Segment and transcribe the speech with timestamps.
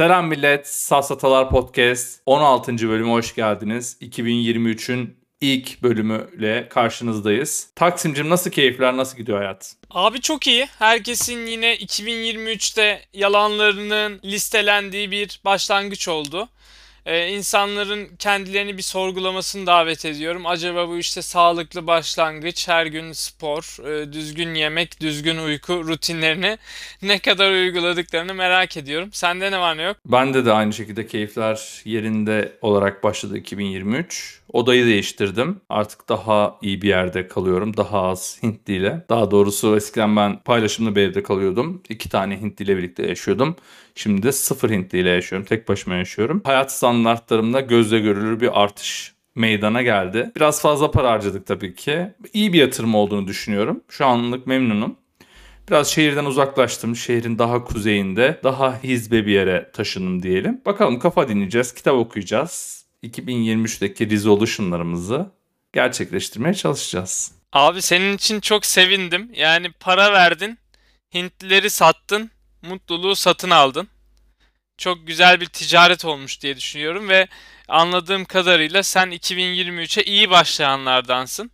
[0.00, 2.88] Selam millet, Safsatalar Podcast 16.
[2.88, 3.96] bölüme hoş geldiniz.
[4.00, 7.70] 2023'ün ilk bölümüyle karşınızdayız.
[7.74, 9.76] Taksimcim nasıl keyifler, nasıl gidiyor hayat?
[9.90, 10.66] Abi çok iyi.
[10.78, 16.48] Herkesin yine 2023'te yalanlarının listelendiği bir başlangıç oldu
[17.06, 20.46] e, insanların kendilerini bir sorgulamasını davet ediyorum.
[20.46, 26.58] Acaba bu işte sağlıklı başlangıç, her gün spor, e, düzgün yemek, düzgün uyku rutinlerini
[27.02, 29.08] ne kadar uyguladıklarını merak ediyorum.
[29.12, 29.96] Sende ne var ne yok?
[30.06, 34.39] Bende de aynı şekilde keyifler yerinde olarak başladı 2023.
[34.52, 35.60] Odayı değiştirdim.
[35.68, 37.76] Artık daha iyi bir yerde kalıyorum.
[37.76, 39.04] Daha az Hintli ile.
[39.08, 41.82] Daha doğrusu eskiden ben paylaşımlı bir evde kalıyordum.
[41.88, 43.56] İki tane Hintli ile birlikte yaşıyordum.
[43.94, 45.46] Şimdi de sıfır Hintli ile yaşıyorum.
[45.46, 46.40] Tek başıma yaşıyorum.
[46.44, 50.30] Hayat standartlarımda gözle görülür bir artış meydana geldi.
[50.36, 52.06] Biraz fazla para harcadık tabii ki.
[52.32, 53.80] İyi bir yatırım olduğunu düşünüyorum.
[53.88, 54.96] Şu anlık memnunum.
[55.68, 56.96] Biraz şehirden uzaklaştım.
[56.96, 60.60] Şehrin daha kuzeyinde, daha hizbe bir yere taşındım diyelim.
[60.66, 62.79] Bakalım kafa dinleyeceğiz, kitap okuyacağız.
[63.04, 65.30] 2023'teki resolution'larımızı
[65.72, 67.32] gerçekleştirmeye çalışacağız.
[67.52, 69.30] Abi senin için çok sevindim.
[69.34, 70.58] Yani para verdin,
[71.14, 72.30] Hintlileri sattın,
[72.62, 73.88] mutluluğu satın aldın.
[74.78, 77.28] Çok güzel bir ticaret olmuş diye düşünüyorum ve
[77.68, 81.50] anladığım kadarıyla sen 2023'e iyi başlayanlardansın.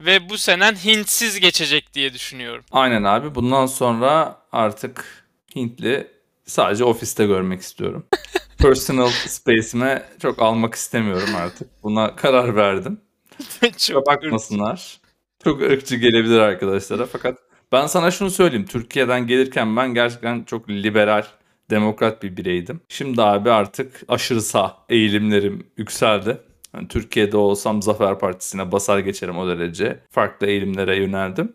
[0.00, 2.64] Ve bu senen Hintsiz geçecek diye düşünüyorum.
[2.72, 3.34] Aynen abi.
[3.34, 5.24] Bundan sonra artık
[5.56, 6.17] Hintli
[6.48, 8.06] sadece ofiste görmek istiyorum.
[8.58, 11.68] Personal space'ime çok almak istemiyorum artık.
[11.82, 13.00] Buna karar verdim.
[13.78, 15.00] çok bakmasınlar.
[15.44, 17.38] Çok ırkçı gelebilir arkadaşlara fakat
[17.72, 18.66] ben sana şunu söyleyeyim.
[18.66, 21.24] Türkiye'den gelirken ben gerçekten çok liberal,
[21.70, 22.80] demokrat bir bireydim.
[22.88, 26.38] Şimdi abi artık aşırı sağ eğilimlerim yükseldi.
[26.78, 30.00] Yani Türkiye'de olsam Zafer Partisi'ne basar geçerim o derece.
[30.10, 31.52] Farklı eğilimlere yöneldim.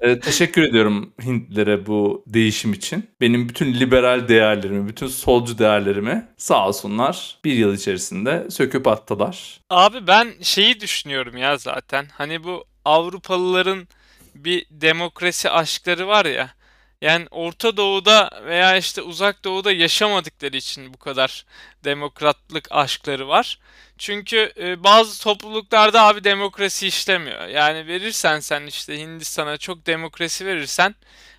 [0.00, 3.10] ee, teşekkür ediyorum Hintlilere bu değişim için.
[3.20, 9.60] Benim bütün liberal değerlerimi, bütün solcu değerlerimi sağ olsunlar bir yıl içerisinde söküp attılar.
[9.70, 12.06] Abi ben şeyi düşünüyorum ya zaten.
[12.12, 13.88] Hani bu Avrupalıların
[14.34, 16.50] bir demokrasi aşkları var ya.
[17.00, 21.44] Yani Orta Doğu'da veya işte Uzak Doğu'da yaşamadıkları için bu kadar
[21.84, 23.58] demokratlık aşkları var.
[23.98, 27.46] Çünkü e, bazı topluluklarda abi demokrasi işlemiyor.
[27.48, 30.94] Yani verirsen sen işte Hindistan'a çok demokrasi verirsen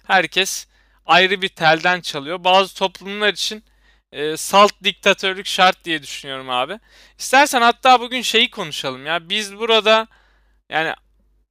[0.08, 0.68] herkes
[1.06, 2.44] ayrı bir telden çalıyor.
[2.44, 3.64] Bazı toplumlar için
[4.12, 6.80] e, salt diktatörlük şart diye düşünüyorum abi.
[7.18, 9.30] İstersen hatta bugün şeyi konuşalım ya.
[9.30, 10.08] Biz burada
[10.70, 10.94] yani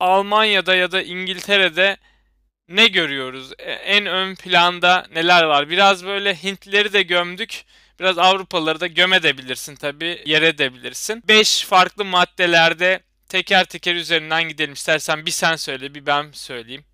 [0.00, 1.96] Almanya'da ya da İngiltere'de
[2.70, 3.52] ne görüyoruz?
[3.58, 5.70] E, en ön planda neler var?
[5.70, 7.64] Biraz böyle Hintlileri de gömdük.
[8.00, 10.22] Biraz Avrupalıları da gömedebilirsin tabii.
[10.26, 11.22] Yer edebilirsin.
[11.28, 14.72] 5 farklı maddelerde teker teker üzerinden gidelim.
[14.72, 16.84] İstersen bir sen söyle bir ben söyleyeyim.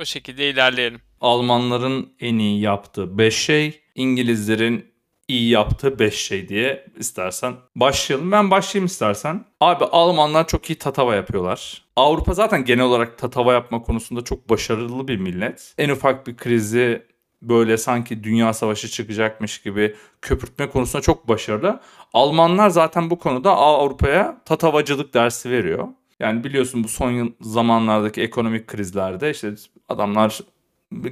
[0.00, 1.00] O şekilde ilerleyelim.
[1.20, 4.95] Almanların en iyi yaptığı 5 şey, İngilizlerin
[5.28, 8.32] iyi yaptığı 5 şey diye istersen başlayalım.
[8.32, 9.44] Ben başlayayım istersen.
[9.60, 11.82] Abi Almanlar çok iyi tatava yapıyorlar.
[11.96, 15.74] Avrupa zaten genel olarak tatava yapma konusunda çok başarılı bir millet.
[15.78, 17.06] En ufak bir krizi
[17.42, 21.80] böyle sanki dünya savaşı çıkacakmış gibi köpürtme konusunda çok başarılı.
[22.12, 25.88] Almanlar zaten bu konuda Avrupa'ya tatavacılık dersi veriyor.
[26.20, 29.54] Yani biliyorsun bu son zamanlardaki ekonomik krizlerde işte
[29.88, 30.40] adamlar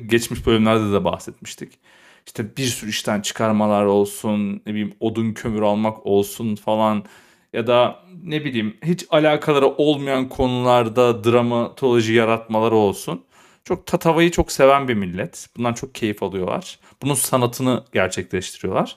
[0.07, 1.79] geçmiş bölümlerde de bahsetmiştik
[2.27, 7.05] işte bir sürü işten çıkarmalar olsun, ne bileyim odun kömür almak olsun falan
[7.53, 13.25] ya da ne bileyim hiç alakaları olmayan konularda dramatoloji yaratmaları olsun.
[13.65, 15.49] Çok tatavayı çok seven bir millet.
[15.57, 16.79] Bundan çok keyif alıyorlar.
[17.03, 18.97] Bunun sanatını gerçekleştiriyorlar.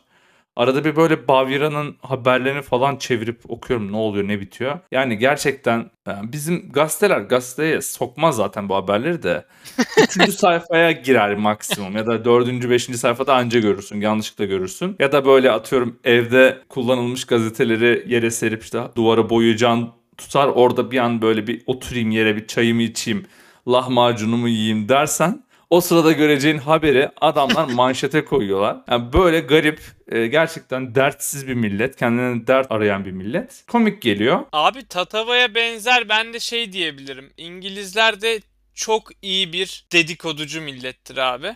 [0.57, 4.79] Arada bir böyle Bavira'nın haberlerini falan çevirip okuyorum ne oluyor ne bitiyor.
[4.91, 9.45] Yani gerçekten yani bizim gazeteler gazeteye sokmaz zaten bu haberleri de.
[10.03, 14.95] Üçüncü sayfaya girer maksimum ya da dördüncü beşinci sayfada anca görürsün yanlışlıkla görürsün.
[14.99, 20.97] Ya da böyle atıyorum evde kullanılmış gazeteleri yere serip işte duvara boyayacağın tutar orada bir
[20.97, 23.25] an böyle bir oturayım yere bir çayımı içeyim
[23.67, 28.77] lahmacunumu yiyeyim dersen o sırada göreceğin haberi adamlar manşete koyuyorlar.
[28.89, 33.63] Yani böyle garip, e, gerçekten dertsiz bir millet, kendine dert arayan bir millet.
[33.67, 34.45] Komik geliyor.
[34.51, 37.33] Abi Tatava'ya benzer ben de şey diyebilirim.
[37.37, 38.41] İngilizler de
[38.73, 41.55] çok iyi bir dedikoducu millettir abi.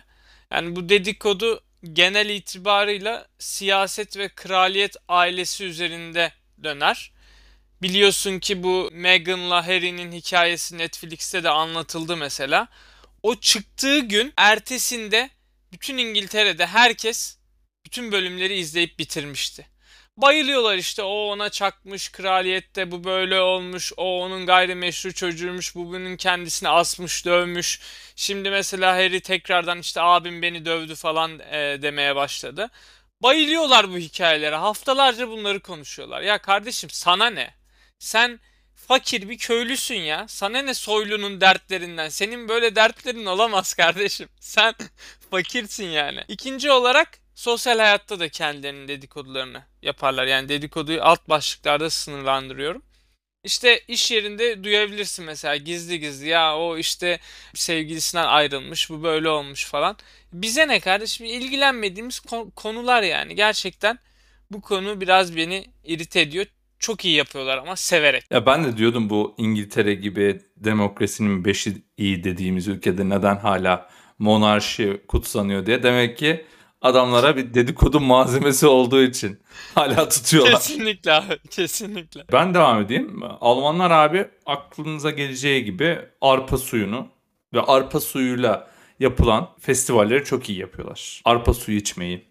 [0.52, 1.60] Yani bu dedikodu
[1.92, 6.32] genel itibarıyla siyaset ve kraliyet ailesi üzerinde
[6.62, 7.12] döner.
[7.82, 12.68] Biliyorsun ki bu Meghan'la Harry'nin hikayesi Netflix'te de anlatıldı mesela.
[13.22, 15.30] O çıktığı gün ertesinde
[15.72, 17.38] bütün İngiltere'de herkes
[17.86, 19.66] bütün bölümleri izleyip bitirmişti.
[20.16, 26.16] Bayılıyorlar işte o ona çakmış kraliyette bu böyle olmuş o onun gayrimeşru çocuğuymuş bu bunun
[26.16, 27.80] kendisini asmış dövmüş.
[28.16, 32.70] Şimdi mesela Harry tekrardan işte abim beni dövdü falan e, demeye başladı.
[33.22, 34.56] Bayılıyorlar bu hikayelere.
[34.56, 36.22] Haftalarca bunları konuşuyorlar.
[36.22, 37.54] Ya kardeşim sana ne?
[37.98, 38.40] Sen
[38.88, 40.24] fakir bir köylüsün ya.
[40.28, 42.08] Sana ne soylunun dertlerinden?
[42.08, 44.28] Senin böyle dertlerin olamaz kardeşim.
[44.40, 44.74] Sen
[45.30, 46.20] fakirsin yani.
[46.28, 50.26] İkinci olarak sosyal hayatta da kendilerinin dedikodularını yaparlar.
[50.26, 52.82] Yani dedikoduyu alt başlıklarda sınırlandırıyorum.
[53.44, 57.20] İşte iş yerinde duyabilirsin mesela gizli gizli ya o işte
[57.54, 59.96] sevgilisinden ayrılmış bu böyle olmuş falan.
[60.32, 62.20] Bize ne kardeşim ilgilenmediğimiz
[62.56, 63.98] konular yani gerçekten
[64.50, 66.46] bu konu biraz beni irite ediyor.
[66.82, 68.24] Çok iyi yapıyorlar ama severek.
[68.30, 73.88] Ya ben de diyordum bu İngiltere gibi demokrasinin beşi iyi dediğimiz ülkede neden hala
[74.18, 75.82] monarşi kutsanıyor diye.
[75.82, 76.44] Demek ki
[76.80, 79.40] adamlara bir dedikodu malzemesi olduğu için
[79.74, 80.52] hala tutuyorlar.
[80.52, 82.24] Kesinlikle abi kesinlikle.
[82.32, 83.20] Ben devam edeyim.
[83.40, 87.08] Almanlar abi aklınıza geleceği gibi arpa suyunu
[87.54, 88.70] ve arpa suyuyla
[89.00, 91.22] yapılan festivalleri çok iyi yapıyorlar.
[91.24, 92.24] Arpa suyu içmeyi,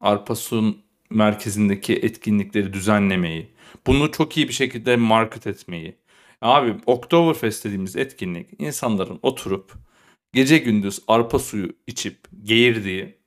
[0.00, 3.50] arpa suyun merkezindeki etkinlikleri düzenlemeyi,
[3.86, 5.96] bunu çok iyi bir şekilde market etmeyi.
[6.42, 9.72] Abi Oktoberfest dediğimiz etkinlik insanların oturup
[10.32, 13.18] gece gündüz arpa suyu içip geğirdiği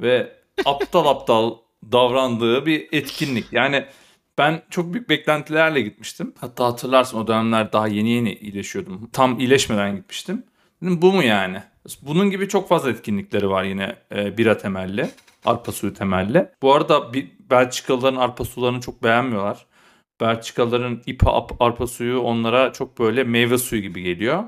[0.00, 1.54] ve aptal aptal
[1.92, 3.52] davrandığı bir etkinlik.
[3.52, 3.84] Yani
[4.38, 6.34] ben çok büyük beklentilerle gitmiştim.
[6.40, 9.10] Hatta hatırlarsın o dönemler daha yeni yeni iyileşiyordum.
[9.12, 10.44] Tam iyileşmeden gitmiştim.
[10.82, 11.62] Dedim bu mu yani?
[12.02, 15.10] Bunun gibi çok fazla etkinlikleri var yine e, bira temelli.
[15.44, 16.50] Arpa suyu temelli.
[16.62, 19.66] Bu arada bir, Belçikalıların arpa sularını çok beğenmiyorlar.
[20.20, 24.44] Belçikalıların IPA arpa suyu onlara çok böyle meyve suyu gibi geliyor.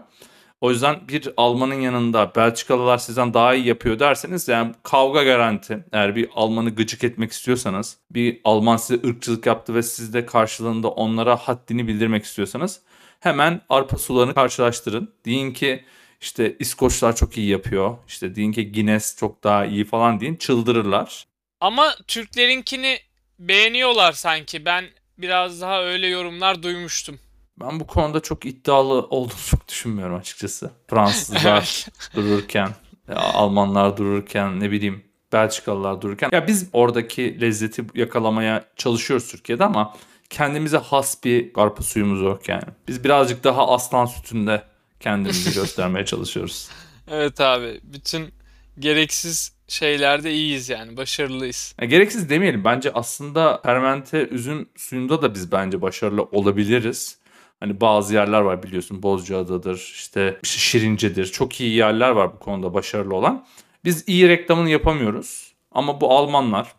[0.60, 5.84] O yüzden bir Almanın yanında Belçikalılar sizden daha iyi yapıyor derseniz yani kavga garanti.
[5.92, 10.88] Eğer bir Almanı gıcık etmek istiyorsanız bir Alman size ırkçılık yaptı ve siz de karşılığında
[10.88, 12.80] onlara haddini bildirmek istiyorsanız
[13.20, 15.14] hemen arpa sularını karşılaştırın.
[15.24, 15.84] Deyin ki
[16.20, 17.96] işte İskoçlar çok iyi yapıyor.
[18.08, 21.26] İşte deyin ki Guinness çok daha iyi falan deyin çıldırırlar.
[21.60, 22.98] Ama Türklerinkini
[23.38, 24.64] beğeniyorlar sanki.
[24.64, 24.84] Ben
[25.18, 27.18] biraz daha öyle yorumlar duymuştum.
[27.60, 30.70] Ben bu konuda çok iddialı olduğunu çok düşünmüyorum açıkçası.
[30.90, 32.68] Fransızlar dururken,
[33.14, 36.30] Almanlar dururken, ne bileyim Belçikalılar dururken.
[36.32, 39.94] Ya biz oradaki lezzeti yakalamaya çalışıyoruz Türkiye'de ama
[40.30, 42.62] kendimize has bir arpa suyumuz yok yani.
[42.88, 44.62] Biz birazcık daha aslan sütünde
[45.00, 46.68] kendimizi göstermeye çalışıyoruz.
[47.12, 47.80] Evet abi.
[47.82, 48.28] Bütün
[48.78, 50.96] gereksiz şeylerde iyiyiz yani.
[50.96, 51.74] Başarılıyız.
[51.80, 52.64] Ya, gereksiz demeyelim.
[52.64, 57.18] Bence aslında fermente üzüm suyunda da biz bence başarılı olabiliriz.
[57.60, 61.26] Hani bazı yerler var biliyorsun Bozcaada'dır işte Şirince'dir.
[61.26, 63.46] Çok iyi yerler var bu konuda başarılı olan.
[63.84, 65.52] Biz iyi reklamını yapamıyoruz.
[65.72, 66.72] Ama bu Almanlar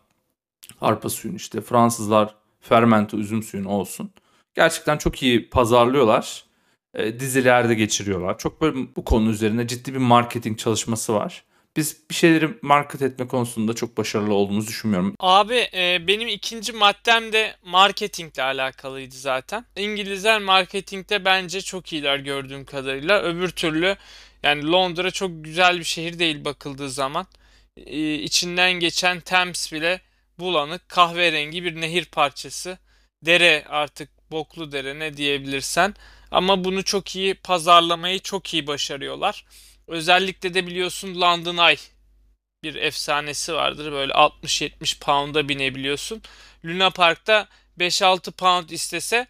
[0.81, 4.12] arpa suyunu işte Fransızlar fermente üzüm suyunu olsun.
[4.56, 6.44] Gerçekten çok iyi pazarlıyorlar.
[6.95, 8.38] E, dizilerde geçiriyorlar.
[8.38, 11.43] Çok böyle bu konu üzerine ciddi bir marketing çalışması var
[11.75, 15.15] biz bir şeyleri market etme konusunda çok başarılı olduğumuzu düşünmüyorum.
[15.19, 19.65] Abi e, benim ikinci maddem de marketingle alakalıydı zaten.
[19.75, 23.21] İngilizler marketingte bence çok iyiler gördüğüm kadarıyla.
[23.21, 23.95] Öbür türlü
[24.43, 27.27] yani Londra çok güzel bir şehir değil bakıldığı zaman.
[27.77, 30.01] E, içinden geçen Thames bile
[30.39, 32.77] bulanık kahverengi bir nehir parçası.
[33.25, 35.95] Dere artık boklu dere ne diyebilirsen.
[36.31, 39.45] Ama bunu çok iyi pazarlamayı çok iyi başarıyorlar.
[39.88, 41.77] Özellikle de biliyorsun London Eye
[42.63, 43.91] bir efsanesi vardır.
[43.91, 46.22] Böyle 60-70 pound'a binebiliyorsun.
[46.65, 47.48] Luna Park'ta
[47.79, 49.27] 5-6 pound istese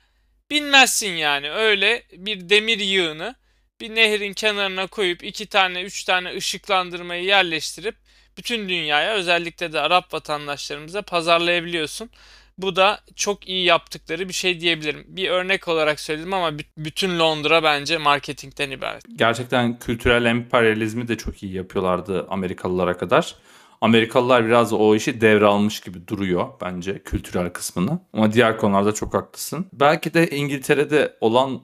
[0.52, 1.52] binmezsin yani.
[1.52, 3.36] Öyle bir demir yığını
[3.82, 7.96] bir nehrin kenarına koyup iki tane üç tane ışıklandırmayı yerleştirip
[8.38, 12.10] bütün dünyaya özellikle de Arap vatandaşlarımıza pazarlayabiliyorsun.
[12.62, 15.04] Bu da çok iyi yaptıkları bir şey diyebilirim.
[15.08, 19.04] Bir örnek olarak söyledim ama bütün Londra bence marketingten ibaret.
[19.16, 23.36] Gerçekten kültürel emperyalizmi de çok iyi yapıyorlardı Amerikalılara kadar.
[23.82, 28.00] Amerikalılar biraz o işi devralmış gibi duruyor bence kültürel kısmını.
[28.14, 29.66] Ama diğer konularda çok haklısın.
[29.74, 31.62] Belki de İngiltere'de olan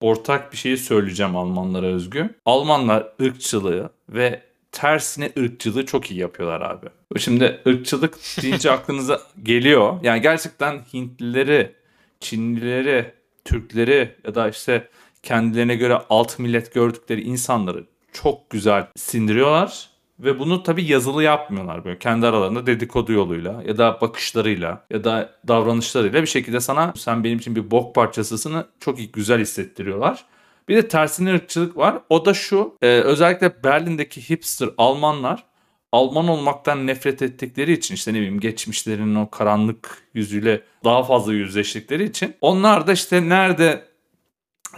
[0.00, 2.34] ortak bir şeyi söyleyeceğim Almanlara özgü.
[2.44, 4.42] Almanlar ırkçılığı ve
[4.76, 6.86] tersine ırkçılığı çok iyi yapıyorlar abi.
[7.18, 9.98] Şimdi ırkçılık deyince aklınıza geliyor.
[10.02, 11.72] Yani gerçekten Hintlileri,
[12.20, 13.14] Çinlileri,
[13.44, 14.88] Türkleri ya da işte
[15.22, 19.90] kendilerine göre alt millet gördükleri insanları çok güzel sindiriyorlar.
[20.18, 25.32] Ve bunu tabi yazılı yapmıyorlar böyle kendi aralarında dedikodu yoluyla ya da bakışlarıyla ya da
[25.48, 30.24] davranışlarıyla bir şekilde sana sen benim için bir bok parçasısını çok iyi güzel hissettiriyorlar.
[30.68, 31.98] Bir de tersine ırkçılık var.
[32.08, 32.74] O da şu.
[32.82, 35.44] E, özellikle Berlin'deki hipster Almanlar
[35.92, 42.04] Alman olmaktan nefret ettikleri için işte ne bileyim geçmişlerinin o karanlık yüzüyle daha fazla yüzleştikleri
[42.04, 43.84] için onlar da işte nerede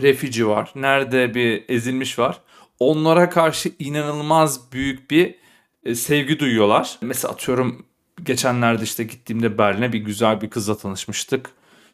[0.03, 2.41] refüji var, nerede bir ezilmiş var
[2.81, 5.35] onlara karşı inanılmaz büyük bir
[5.85, 6.99] e, sevgi duyuyorlar.
[7.01, 7.87] Mesela atıyorum
[8.23, 11.51] geçenlerde işte gittiğimde Berlin'e bir güzel bir kızla tanışmıştık.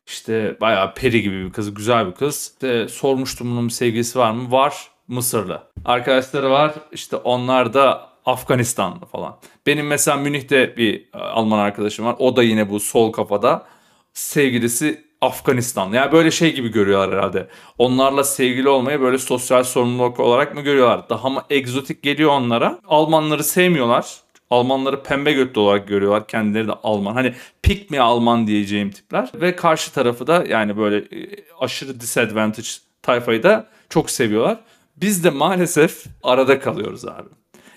[0.07, 2.53] İşte bayağı peri gibi bir kız, güzel bir kız.
[2.55, 4.51] İşte sormuştum bunun sevgilisi var mı?
[4.53, 4.89] Var.
[5.09, 5.63] Mısırlı.
[5.85, 6.75] Arkadaşları var.
[6.93, 9.37] İşte onlar da Afganistanlı falan.
[9.67, 12.17] Benim mesela Münih'te bir e, Alman arkadaşım var.
[12.19, 13.67] O da yine bu sol kafada.
[14.13, 15.97] Sevgilisi Afganistanlı.
[15.97, 17.49] Yani böyle şey gibi görüyorlar herhalde.
[17.79, 21.09] Onlarla sevgili olmayı böyle sosyal sorumluluk olarak mı görüyorlar?
[21.09, 22.79] Daha mı egzotik geliyor onlara?
[22.87, 24.24] Almanları sevmiyorlar.
[24.51, 26.27] Almanları pembe götlü olarak görüyorlar.
[26.27, 27.15] Kendileri de Alman.
[27.15, 29.31] Hani pick me Alman diyeceğim tipler.
[29.35, 32.69] Ve karşı tarafı da yani böyle e, aşırı disadvantage
[33.03, 34.59] tayfayı da çok seviyorlar.
[34.97, 37.29] Biz de maalesef arada kalıyoruz abi.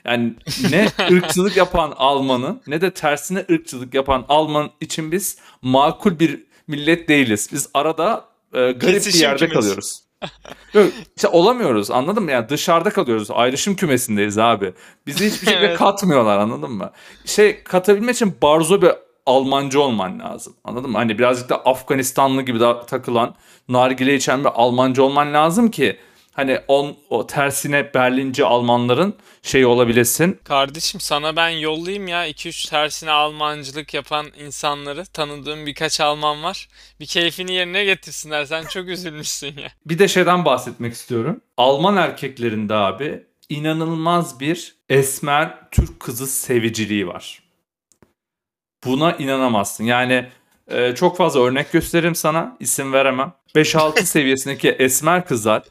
[0.05, 0.33] Yani
[0.71, 7.09] ne ırkçılık yapan Alman'ın ne de tersine ırkçılık yapan Alman için biz makul bir millet
[7.09, 7.49] değiliz.
[7.51, 9.53] Biz arada e, garip Kesişim bir yerde kümesi.
[9.59, 10.01] kalıyoruz.
[10.73, 12.31] Yok, işte olamıyoruz anladın mı?
[12.31, 13.31] Yani dışarıda kalıyoruz.
[13.31, 14.73] Ayrışım kümesindeyiz abi.
[15.07, 15.77] Bizi hiçbir şekilde Evet.
[15.77, 16.91] katmıyorlar anladın mı?
[17.25, 18.91] Şey katabilmek için barzo bir
[19.25, 20.53] Almancı olman lazım.
[20.63, 20.97] Anladın mı?
[20.97, 23.35] Hani birazcık da Afganistanlı gibi da takılan,
[23.69, 25.97] nargile içen bir Almancı olman lazım ki
[26.37, 30.39] hani on, o tersine Berlinci Almanların şey olabilesin.
[30.43, 35.05] Kardeşim sana ben yollayayım ya 2-3 tersine Almancılık yapan insanları.
[35.05, 36.67] Tanıdığım birkaç Alman var.
[36.99, 38.45] Bir keyfini yerine getirsinler.
[38.45, 39.69] Sen çok üzülmüşsün ya.
[39.85, 41.41] Bir de şeyden bahsetmek istiyorum.
[41.57, 47.43] Alman erkeklerinde abi inanılmaz bir esmer Türk kızı seviciliği var.
[48.85, 49.83] Buna inanamazsın.
[49.83, 50.29] Yani
[50.67, 52.57] e, çok fazla örnek gösteririm sana.
[52.59, 53.33] isim veremem.
[53.55, 55.63] 5-6 seviyesindeki esmer kızlar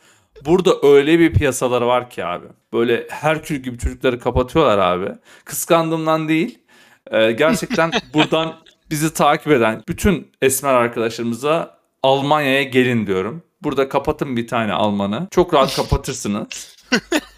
[0.45, 2.47] burada öyle bir piyasaları var ki abi.
[2.73, 5.09] Böyle Herkül gibi çocukları kapatıyorlar abi.
[5.45, 6.59] Kıskandığımdan değil.
[7.11, 8.55] e, gerçekten buradan
[8.91, 13.43] bizi takip eden bütün esmer arkadaşlarımıza Almanya'ya gelin diyorum.
[13.63, 15.29] Burada kapatın bir tane Almanı.
[15.31, 16.77] Çok rahat kapatırsınız.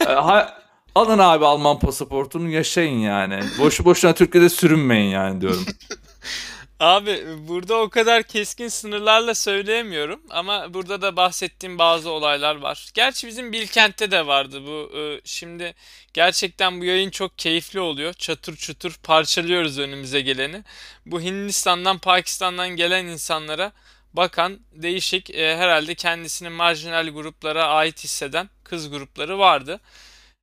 [0.00, 0.58] E, ha-
[0.94, 3.40] alın abi Alman pasaportunu yaşayın yani.
[3.58, 5.64] Boşu boşuna Türkiye'de sürünmeyin yani diyorum.
[6.80, 12.90] Abi burada o kadar keskin sınırlarla söyleyemiyorum ama burada da bahsettiğim bazı olaylar var.
[12.94, 14.98] Gerçi bizim Bilkent'te de vardı bu.
[14.98, 15.74] e, Şimdi
[16.14, 18.12] gerçekten bu yayın çok keyifli oluyor.
[18.14, 20.64] Çatır çutur parçalıyoruz önümüze geleni.
[21.06, 23.72] Bu Hindistan'dan, Pakistan'dan gelen insanlara
[24.12, 29.80] bakan değişik e, herhalde kendisini marjinal gruplara ait hisseden kız grupları vardı.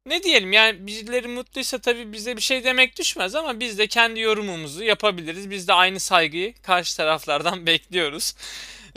[0.07, 4.19] Ne diyelim yani birileri mutluysa tabii bize bir şey demek düşmez ama biz de kendi
[4.19, 5.50] yorumumuzu yapabiliriz.
[5.50, 8.33] Biz de aynı saygıyı karşı taraflardan bekliyoruz.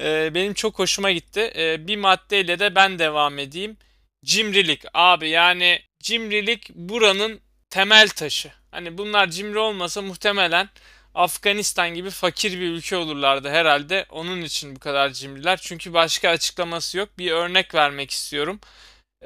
[0.01, 1.53] Ee, benim çok hoşuma gitti.
[1.57, 3.77] Ee, bir maddeyle de ben devam edeyim.
[4.25, 4.85] Cimrilik.
[4.95, 8.53] Abi yani cimrilik buranın temel taşı.
[8.71, 10.69] Hani bunlar cimri olmasa muhtemelen
[11.15, 14.07] Afganistan gibi fakir bir ülke olurlardı herhalde.
[14.11, 15.59] Onun için bu kadar cimriler.
[15.63, 17.09] Çünkü başka açıklaması yok.
[17.19, 18.61] Bir örnek vermek istiyorum.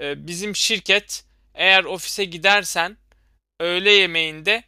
[0.00, 2.96] Ee, bizim şirket eğer ofise gidersen
[3.60, 4.64] öğle yemeğinde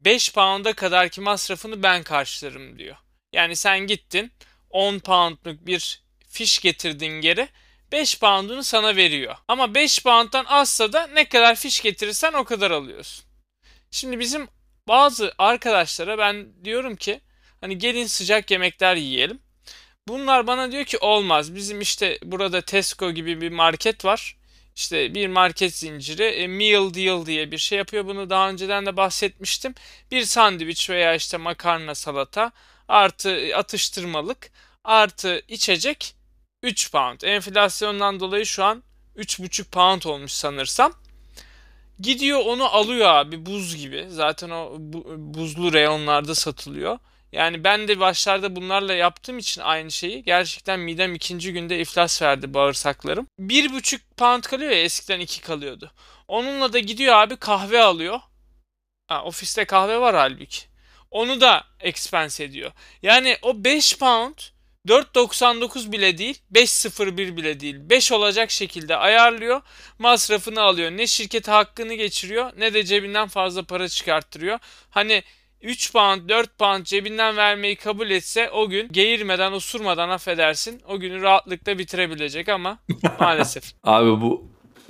[0.00, 2.96] 5 pound'a kadarki masrafını ben karşılarım diyor.
[3.32, 4.32] Yani sen gittin
[4.70, 7.48] 10 poundluk bir fiş getirdin geri
[7.92, 9.36] 5 pound'unu sana veriyor.
[9.48, 13.24] Ama 5 pound'dan azsa da ne kadar fiş getirirsen o kadar alıyorsun.
[13.90, 14.48] Şimdi bizim
[14.88, 17.20] bazı arkadaşlara ben diyorum ki
[17.60, 19.42] hani gelin sıcak yemekler yiyelim.
[20.08, 21.54] Bunlar bana diyor ki olmaz.
[21.54, 24.36] Bizim işte burada Tesco gibi bir market var.
[24.76, 28.06] İşte bir market zinciri e, meal deal diye bir şey yapıyor.
[28.06, 29.74] Bunu daha önceden de bahsetmiştim.
[30.10, 32.52] Bir sandviç veya işte makarna salata
[32.88, 34.50] artı atıştırmalık
[34.84, 36.14] artı içecek
[36.62, 37.20] 3 pound.
[37.20, 38.82] Enflasyondan dolayı şu an
[39.16, 40.92] 3,5 pound olmuş sanırsam.
[42.00, 44.06] Gidiyor onu alıyor abi buz gibi.
[44.10, 46.98] Zaten o bu- buzlu reyonlarda satılıyor.
[47.32, 52.54] Yani ben de başlarda bunlarla yaptığım için aynı şeyi gerçekten midem ikinci günde iflas verdi
[52.54, 53.26] bağırsaklarım.
[53.38, 55.92] Bir buçuk pound kalıyor ya eskiden iki kalıyordu.
[56.28, 58.20] Onunla da gidiyor abi kahve alıyor.
[59.08, 60.62] Ha, ofiste kahve var halbuki.
[61.10, 62.72] Onu da expense ediyor.
[63.02, 64.34] Yani o 5 pound
[64.88, 69.62] 4.99 bile değil 5.01 bile değil 5 olacak şekilde ayarlıyor
[69.98, 74.58] masrafını alıyor ne şirkete hakkını geçiriyor ne de cebinden fazla para çıkarttırıyor
[74.90, 75.22] hani
[75.62, 81.22] 3 pound 4 pound cebinden vermeyi kabul etse o gün geğirmeden osurmadan affedersin o günü
[81.22, 82.78] rahatlıkla bitirebilecek ama
[83.20, 83.64] maalesef.
[83.84, 84.48] Abi bu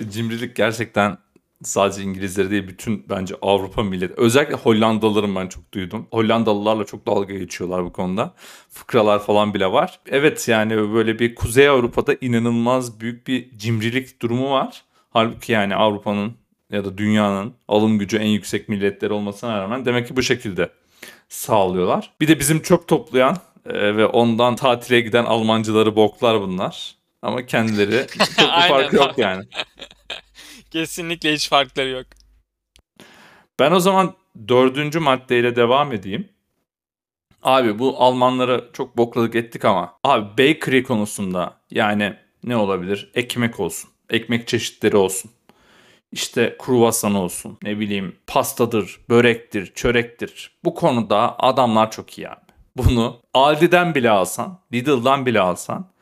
[0.09, 1.17] cimrilik gerçekten
[1.63, 4.13] sadece İngilizleri değil bütün bence Avrupa milleti.
[4.17, 6.07] Özellikle Hollandalıların ben çok duydum.
[6.11, 8.33] Hollandalılarla çok dalga geçiyorlar bu konuda.
[8.69, 9.99] Fıkralar falan bile var.
[10.07, 14.83] Evet yani böyle bir Kuzey Avrupa'da inanılmaz büyük bir cimrilik durumu var.
[15.09, 16.37] Halbuki yani Avrupa'nın
[16.73, 20.69] ya da dünyanın alım gücü en yüksek milletleri olmasına rağmen demek ki bu şekilde
[21.29, 22.13] sağlıyorlar.
[22.21, 26.95] Bir de bizim çöp toplayan e, ve ondan tatile giden Almancıları boklar bunlar.
[27.21, 29.45] Ama kendileri çok bir farkı yok yani.
[30.71, 32.05] Kesinlikle hiç farkları yok.
[33.59, 34.13] Ben o zaman
[34.47, 36.29] dördüncü maddeyle devam edeyim.
[37.43, 43.11] Abi bu Almanlara çok bokladık ettik ama abi bakery konusunda yani ne olabilir?
[43.13, 43.89] Ekmek olsun.
[44.09, 45.31] Ekmek çeşitleri olsun.
[46.13, 47.57] İşte kruvasan olsun.
[47.63, 50.51] Ne bileyim pastadır, börektir, çörektir.
[50.63, 52.39] Bu konuda adamlar çok iyi abi.
[52.77, 55.93] Bunu Aldi'den bile alsan, Lidl'dan bile alsan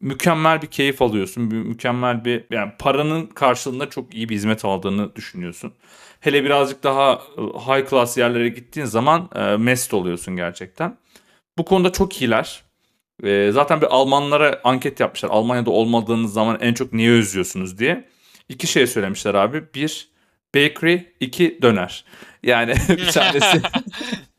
[0.00, 1.42] mükemmel bir keyif alıyorsun.
[1.42, 5.72] Mükemmel bir yani paranın karşılığında çok iyi bir hizmet aldığını düşünüyorsun.
[6.20, 10.96] Hele birazcık daha e, high class yerlere gittiğin zaman e, mest oluyorsun gerçekten.
[11.58, 12.62] Bu konuda çok iyiler.
[13.24, 15.30] E, zaten bir Almanlara anket yapmışlar.
[15.30, 18.08] Almanya'da olmadığınız zaman en çok niye özlüyorsunuz diye.
[18.52, 19.64] İki şey söylemişler abi.
[19.74, 20.08] Bir
[20.54, 22.04] bakery, iki döner.
[22.42, 23.62] Yani bir tanesi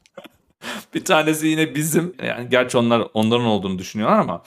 [0.94, 4.44] bir tanesi yine bizim yani gerçi onlar onların olduğunu düşünüyorlar ama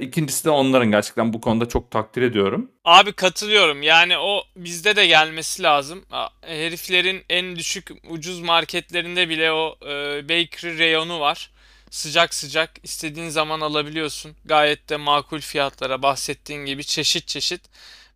[0.00, 2.70] ikincisi de onların gerçekten bu konuda çok takdir ediyorum.
[2.84, 3.82] Abi katılıyorum.
[3.82, 6.04] Yani o bizde de gelmesi lazım.
[6.40, 9.88] Heriflerin en düşük ucuz marketlerinde bile o e,
[10.28, 11.50] bakery reyonu var.
[11.90, 14.36] Sıcak sıcak istediğin zaman alabiliyorsun.
[14.44, 17.60] Gayet de makul fiyatlara bahsettiğin gibi çeşit çeşit.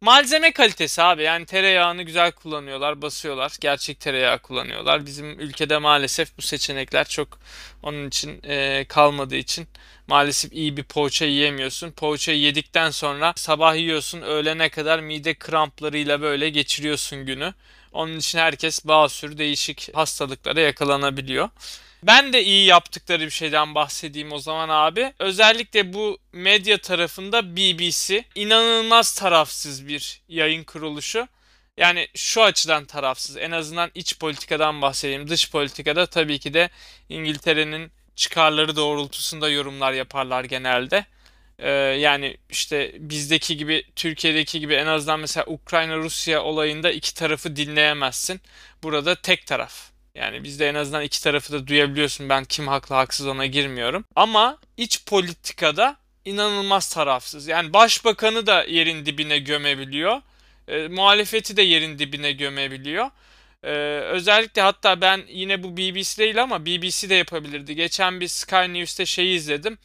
[0.02, 3.52] Malzeme kalitesi abi yani tereyağını güzel kullanıyorlar, basıyorlar.
[3.60, 5.06] Gerçek tereyağı kullanıyorlar.
[5.06, 7.38] Bizim ülkede maalesef bu seçenekler çok
[7.82, 9.68] onun için e, kalmadığı için
[10.06, 11.90] maalesef iyi bir poğaça yiyemiyorsun.
[11.90, 17.54] Poğaçayı yedikten sonra sabah yiyorsun öğlene kadar mide kramplarıyla böyle geçiriyorsun günü.
[17.92, 21.48] Onun için herkes bazı sürü değişik hastalıklara yakalanabiliyor.
[22.02, 25.12] Ben de iyi yaptıkları bir şeyden bahsedeyim o zaman abi.
[25.18, 31.28] Özellikle bu medya tarafında BBC inanılmaz tarafsız bir yayın kuruluşu.
[31.76, 33.36] Yani şu açıdan tarafsız.
[33.36, 35.28] En azından iç politikadan bahsedeyim.
[35.28, 36.70] Dış politikada tabii ki de
[37.08, 41.06] İngiltere'nin çıkarları doğrultusunda yorumlar yaparlar genelde.
[41.58, 48.40] Ee, yani işte bizdeki gibi Türkiye'deki gibi en azından mesela Ukrayna-Rusya olayında iki tarafı dinleyemezsin.
[48.82, 52.28] Burada tek taraf yani bizde en azından iki tarafı da duyabiliyorsun.
[52.28, 54.04] Ben kim haklı haksız ona girmiyorum.
[54.16, 57.46] Ama iç politikada inanılmaz tarafsız.
[57.48, 60.22] Yani başbakanı da yerin dibine gömebiliyor.
[60.68, 63.10] E, muhalefeti de yerin dibine gömebiliyor.
[63.62, 67.74] E, özellikle hatta ben yine bu BBC değil ama BBC de yapabilirdi.
[67.74, 69.78] Geçen bir Sky News'te şeyi izledim.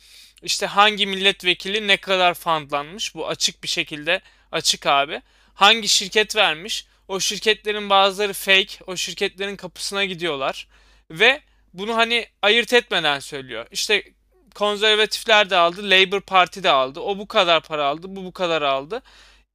[0.44, 3.16] İşte hangi milletvekili ne kadar fundlanmış.
[3.16, 4.22] Bu açık bir şekilde
[4.52, 5.22] açık abi.
[5.54, 8.84] Hangi şirket vermiş o şirketlerin bazıları fake.
[8.88, 10.68] O şirketlerin kapısına gidiyorlar.
[11.12, 11.42] Ve
[11.74, 13.68] bunu hani ayırt etmeden söylüyor.
[13.72, 14.04] İşte
[14.56, 17.00] konservatifler de aldı, Labour Parti de aldı.
[17.00, 19.02] O bu kadar para aldı, bu bu kadar aldı.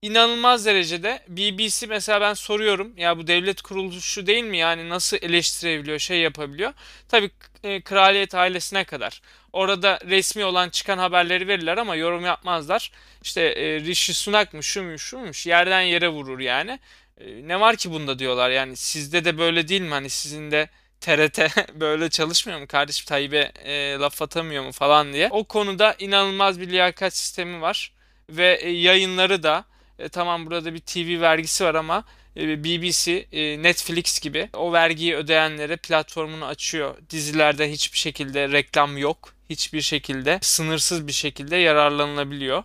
[0.03, 5.99] İnanılmaz derecede BBC mesela ben soruyorum ya bu devlet kuruluşu değil mi yani nasıl eleştirebiliyor
[5.99, 6.73] şey yapabiliyor.
[7.09, 7.31] Tabii
[7.65, 9.23] e, kraliyet ailesine kadar.
[9.53, 12.93] Orada resmi olan çıkan haberleri verirler ama yorum yapmazlar.
[13.23, 16.79] İşte e, Rishi Sunak mı şu mu şu muymuş yerden yere vurur yani.
[17.21, 20.69] Ne var ki bunda diyorlar yani sizde de böyle değil mi hani sizin de
[21.01, 21.41] TRT
[21.81, 25.29] böyle çalışmıyor mu kardeşim Tayyip'e e, laf atamıyor mu falan diye.
[25.31, 27.93] O konuda inanılmaz bir liyakat sistemi var
[28.31, 29.65] ve e, yayınları da
[29.99, 32.05] e, tamam burada bir TV vergisi var ama
[32.37, 36.95] e, BBC, e, Netflix gibi o vergiyi ödeyenlere platformunu açıyor.
[37.11, 39.35] Dizilerde hiçbir şekilde reklam yok.
[39.51, 42.63] Hiçbir şekilde sınırsız bir şekilde yararlanılabiliyor.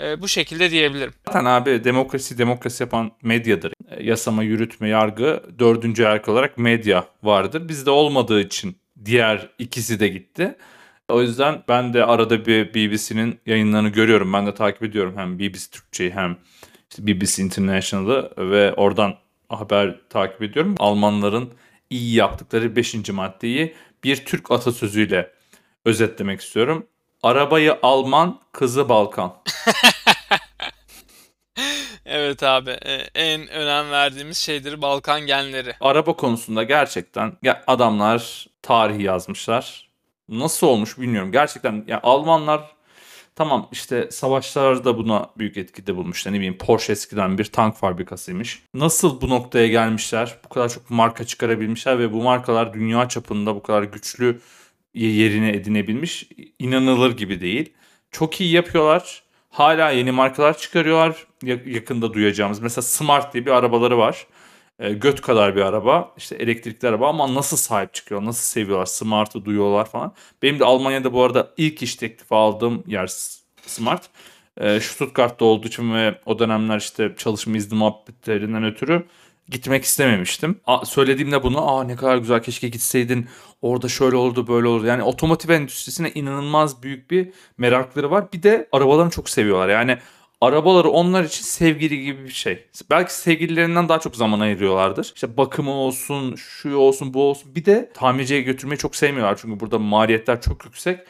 [0.00, 1.14] E, bu şekilde diyebilirim.
[1.26, 3.72] Zaten abi demokrasi demokrasi yapan medyadır.
[3.90, 7.68] E, yasama, yürütme, yargı dördüncü erk olarak medya vardır.
[7.68, 10.56] Bizde olmadığı için diğer ikisi de gitti.
[11.08, 14.32] O yüzden ben de arada bir BBC'nin yayınlarını görüyorum.
[14.32, 16.36] Ben de takip ediyorum hem BBC Türkçe'yi hem
[16.90, 19.14] işte BBC International'ı ve oradan
[19.48, 20.74] haber takip ediyorum.
[20.78, 21.52] Almanların
[21.90, 23.08] iyi yaptıkları 5.
[23.08, 23.74] maddeyi
[24.04, 25.30] bir Türk atasözüyle
[25.84, 26.86] özetlemek istiyorum.
[27.22, 29.34] Arabayı Alman, kızı Balkan.
[32.08, 35.74] Evet abi e, en önem verdiğimiz şeydir Balkan genleri.
[35.80, 39.88] Araba konusunda gerçekten ya adamlar tarihi yazmışlar.
[40.28, 41.32] Nasıl olmuş bilmiyorum.
[41.32, 42.60] Gerçekten ya Almanlar
[43.36, 46.32] tamam işte savaşlarda buna büyük etkide bulmuşlar.
[46.32, 48.62] Ne bileyim Porsche eskiden bir tank fabrikasıymış.
[48.74, 50.34] Nasıl bu noktaya gelmişler?
[50.44, 54.40] Bu kadar çok marka çıkarabilmişler ve bu markalar dünya çapında bu kadar güçlü
[54.94, 56.28] yerine edinebilmiş.
[56.58, 57.72] İnanılır gibi değil.
[58.10, 59.27] Çok iyi yapıyorlar.
[59.50, 61.26] Hala yeni markalar çıkarıyorlar.
[61.66, 62.60] Yakında duyacağımız.
[62.60, 64.26] Mesela Smart diye bir arabaları var.
[64.78, 66.14] E, göt kadar bir araba.
[66.16, 68.24] İşte elektrikli araba ama nasıl sahip çıkıyor?
[68.24, 68.86] Nasıl seviyorlar?
[68.86, 70.14] Smart'ı duyuyorlar falan.
[70.42, 73.06] Benim de Almanya'da bu arada ilk iş teklifi aldığım yer
[73.66, 74.10] Smart.
[74.60, 79.06] E, Stuttgart'ta olduğu için ve o dönemler işte çalışma izni muhabbetlerinden ötürü
[79.48, 80.60] gitmek istememiştim.
[80.64, 83.26] A, söylediğimde bunu aa ne kadar güzel keşke gitseydin
[83.62, 84.86] orada şöyle oldu böyle oldu.
[84.86, 88.32] Yani otomotiv endüstrisine inanılmaz büyük bir merakları var.
[88.32, 89.68] Bir de arabalarını çok seviyorlar.
[89.68, 89.98] Yani
[90.40, 92.66] Arabaları onlar için sevgili gibi bir şey.
[92.90, 95.12] Belki sevgililerinden daha çok zaman ayırıyorlardır.
[95.14, 97.54] İşte bakımı olsun, şu olsun, bu olsun.
[97.54, 99.38] Bir de tamirciye götürmeyi çok sevmiyorlar.
[99.42, 101.00] Çünkü burada maliyetler çok yüksek.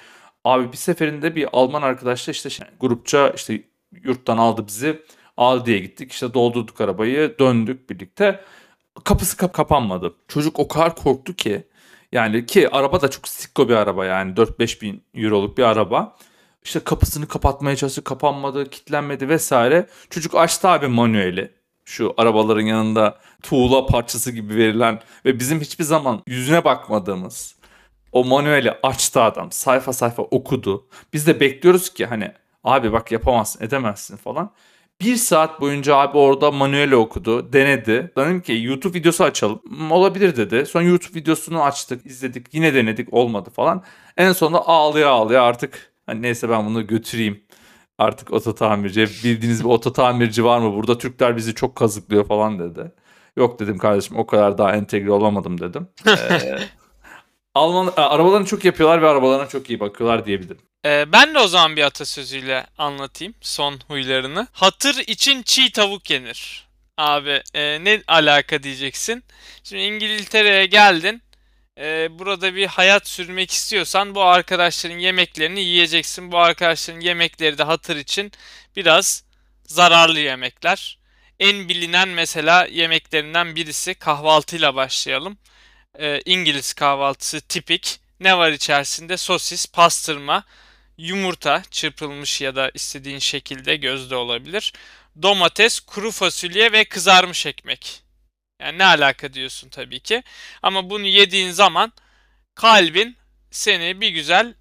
[0.45, 3.63] Abi bir seferinde bir Alman arkadaşla işte şey, grupça işte
[4.03, 5.03] yurttan aldı bizi.
[5.39, 6.13] Aldi'ye gittik.
[6.13, 7.39] İşte doldurduk arabayı.
[7.39, 8.41] Döndük birlikte.
[9.05, 10.15] Kapısı kap kapanmadı.
[10.29, 11.69] Çocuk o kadar korktu ki.
[12.13, 16.17] Yani ki araba da çok sikko bir araba yani 4-5 bin euroluk bir araba.
[16.65, 19.87] İşte kapısını kapatmaya çalıştı kapanmadı kilitlenmedi vesaire.
[20.11, 21.53] Çocuk açtı abi manueli.
[21.85, 27.59] Şu arabaların yanında tuğla parçası gibi verilen ve bizim hiçbir zaman yüzüne bakmadığımız
[28.13, 29.53] o manueli açtı adam.
[29.53, 30.87] Sayfa sayfa okudu.
[31.13, 32.33] Biz de bekliyoruz ki hani
[32.65, 34.51] abi bak yapamazsın edemezsin falan.
[35.01, 38.13] Bir saat boyunca abi orada manuel okudu, denedi.
[38.17, 39.63] Dedim ki YouTube videosu açalım.
[39.69, 40.67] Hmm, olabilir dedi.
[40.67, 42.55] Sonra YouTube videosunu açtık, izledik.
[42.55, 43.85] Yine denedik, olmadı falan.
[44.17, 47.43] En sonunda ağlaya ağlaya artık hani neyse ben bunu götüreyim.
[47.99, 49.01] Artık oto tamirci.
[49.25, 50.75] Bildiğiniz bir oto tamirci var mı?
[50.75, 52.93] Burada Türkler bizi çok kazıklıyor falan dedi.
[53.37, 55.89] Yok dedim kardeşim o kadar daha entegre olamadım dedim.
[56.07, 56.59] Ee,
[57.55, 60.69] Alman e, arabalarını çok yapıyorlar ve arabalarına çok iyi bakıyorlar diyebilirim.
[60.87, 64.47] Ee, ben de o zaman bir atasözüyle anlatayım son huylarını.
[64.53, 66.69] Hatır için çiğ tavuk yenir.
[66.97, 69.25] Abi e, ne alaka diyeceksin.
[69.65, 71.23] Şimdi İngiltere'ye geldin.
[71.81, 76.33] E, burada bir hayat sürmek istiyorsan bu arkadaşların yemeklerini yiyeceksin.
[76.33, 78.33] Bu arkadaşların yemekleri de hatır için
[78.77, 79.25] biraz
[79.65, 80.99] zararlı yemekler.
[81.41, 85.39] En bilinen mesela yemeklerinden birisi kahvaltıyla başlayalım.
[85.99, 88.01] E, İngiliz kahvaltısı tipik.
[88.21, 89.17] Ne var içerisinde?
[89.17, 90.45] Sosis, pastırma,
[90.99, 94.73] yumurta çırpılmış ya da istediğin şekilde gözde olabilir.
[95.23, 98.03] Domates, kuru fasulye ve kızarmış ekmek.
[98.61, 100.23] Yani ne alaka diyorsun tabii ki.
[100.63, 101.93] Ama bunu yediğin zaman
[102.55, 103.17] kalbin
[103.51, 104.55] seni bir güzel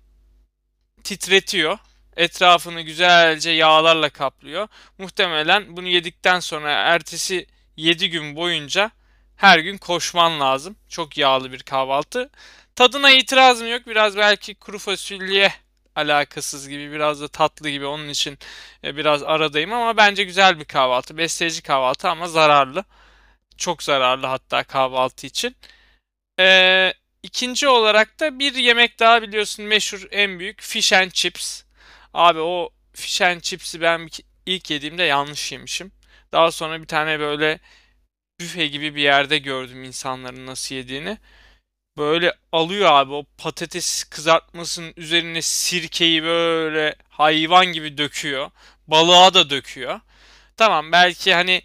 [1.04, 1.78] titretiyor.
[2.17, 4.67] Etrafını güzelce yağlarla kaplıyor.
[4.97, 7.47] Muhtemelen bunu yedikten sonra ertesi
[7.78, 8.91] 7 gün boyunca
[9.38, 10.76] her gün koşman lazım.
[10.89, 12.30] Çok yağlı bir kahvaltı.
[12.76, 13.88] Tadına itirazım yok.
[13.88, 15.54] Biraz belki kuru fasulye
[15.95, 18.38] alakasız gibi biraz da tatlı gibi onun için
[18.84, 21.17] e, biraz aradayım ama bence güzel bir kahvaltı.
[21.17, 22.86] Besleyici kahvaltı ama zararlı.
[23.58, 25.56] Çok zararlı hatta kahvaltı için.
[26.39, 31.63] Ee, ikinci olarak da bir yemek daha biliyorsun meşhur en büyük fish and chips.
[32.13, 34.10] Abi o fish and chips'i ben
[34.45, 35.91] ilk yediğimde yanlış yemişim.
[36.32, 37.60] Daha sonra bir tane böyle
[38.39, 41.17] büfe gibi bir yerde gördüm insanların nasıl yediğini.
[41.97, 48.52] Böyle alıyor abi o patates kızartmasının üzerine sirkeyi böyle hayvan gibi döküyor.
[48.88, 50.00] Balığa da döküyor.
[50.58, 51.63] Tamam belki hani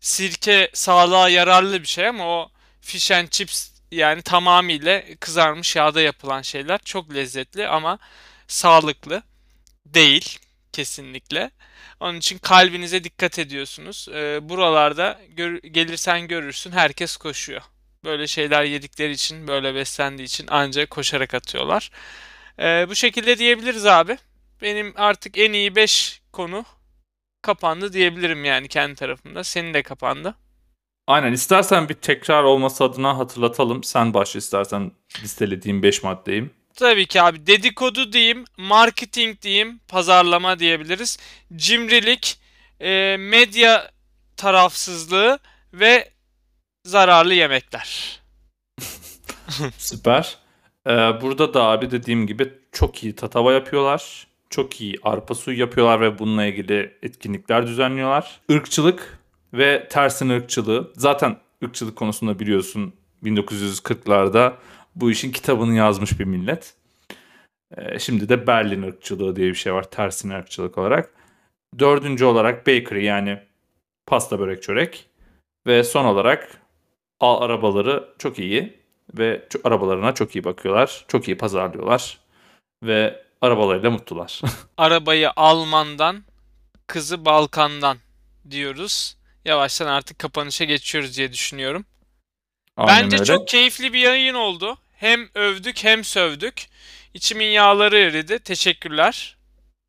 [0.00, 6.42] sirke sağlığa yararlı bir şey ama o fish and chips yani tamamıyla kızarmış yağda yapılan
[6.42, 7.98] şeyler çok lezzetli ama
[8.48, 9.22] sağlıklı
[9.86, 10.38] değil
[10.72, 11.50] kesinlikle.
[12.00, 14.08] Onun için kalbinize dikkat ediyorsunuz.
[14.14, 17.62] Ee, buralarda gör, gelirsen görürsün herkes koşuyor.
[18.04, 21.90] Böyle şeyler yedikleri için, böyle beslendiği için ancak koşarak atıyorlar.
[22.60, 24.18] Ee, bu şekilde diyebiliriz abi.
[24.62, 26.64] Benim artık en iyi 5 konu
[27.42, 29.44] kapandı diyebilirim yani kendi tarafımda.
[29.44, 30.34] Senin de kapandı.
[31.06, 33.84] Aynen istersen bir tekrar olması adına hatırlatalım.
[33.84, 36.50] Sen başla istersen listelediğim 5 maddeyim.
[36.78, 41.18] Tabii ki abi dedikodu diyeyim, marketing diyeyim, pazarlama diyebiliriz.
[41.56, 42.38] Cimrilik,
[42.80, 43.90] e, medya
[44.36, 45.38] tarafsızlığı
[45.72, 46.10] ve
[46.84, 48.20] zararlı yemekler.
[49.78, 50.36] Süper.
[50.86, 54.26] Ee, burada da abi dediğim gibi çok iyi tatava yapıyorlar.
[54.50, 58.40] Çok iyi arpa suyu yapıyorlar ve bununla ilgili etkinlikler düzenliyorlar.
[58.48, 59.18] Irkçılık
[59.52, 60.92] ve tersin ırkçılığı.
[60.96, 64.52] Zaten ırkçılık konusunda biliyorsun 1940'larda
[65.00, 66.74] bu işin kitabını yazmış bir millet.
[67.76, 69.90] Ee, şimdi de Berlin ırkçılığı diye bir şey var.
[69.90, 71.14] Tersine ırkçılık olarak.
[71.78, 73.38] Dördüncü olarak bakery yani
[74.06, 75.06] pasta börek çörek.
[75.66, 76.60] Ve son olarak
[77.20, 78.78] arabaları çok iyi
[79.18, 81.04] ve çok, arabalarına çok iyi bakıyorlar.
[81.08, 82.18] Çok iyi pazarlıyorlar
[82.82, 84.40] ve arabalarıyla mutlular.
[84.76, 86.24] Arabayı Alman'dan,
[86.86, 87.98] kızı Balkan'dan
[88.50, 89.16] diyoruz.
[89.44, 91.84] Yavaştan artık kapanışa geçiyoruz diye düşünüyorum.
[92.76, 93.24] Aynen Bence öyle.
[93.24, 94.78] çok keyifli bir yayın oldu.
[94.98, 96.66] Hem övdük hem sövdük.
[97.14, 98.38] İçimin yağları eridi.
[98.38, 99.36] Teşekkürler.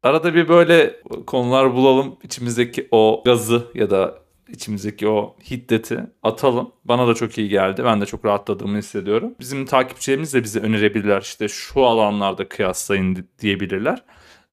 [0.03, 0.95] Arada bir böyle
[1.27, 2.17] konular bulalım.
[2.23, 4.19] İçimizdeki o gazı ya da
[4.49, 6.71] içimizdeki o hiddeti atalım.
[6.85, 7.83] Bana da çok iyi geldi.
[7.85, 9.35] Ben de çok rahatladığımı hissediyorum.
[9.39, 11.21] Bizim takipçilerimiz de bize önerebilirler.
[11.21, 14.03] İşte şu alanlarda kıyaslayın diyebilirler.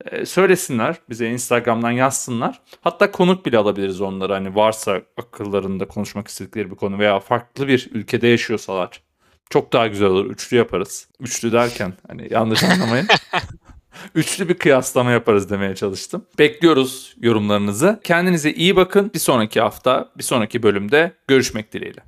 [0.05, 0.97] Ee, söylesinler.
[1.09, 2.61] Bize Instagram'dan yazsınlar.
[2.81, 4.33] Hatta konuk bile alabiliriz onları.
[4.33, 9.06] Hani varsa akıllarında konuşmak istedikleri bir konu veya farklı bir ülkede yaşıyorsalar.
[9.51, 10.31] Çok daha güzel olur.
[10.31, 11.09] Üçlü yaparız.
[11.21, 13.07] Üçlü derken hani yanlış anlamayın.
[14.15, 16.25] Üçlü bir kıyaslama yaparız demeye çalıştım.
[16.39, 18.01] Bekliyoruz yorumlarınızı.
[18.05, 19.11] Kendinize iyi bakın.
[19.15, 22.01] Bir sonraki hafta, bir sonraki bölümde görüşmek dileğiyle.